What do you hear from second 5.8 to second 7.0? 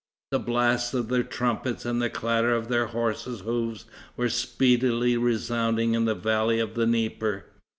in the valley of the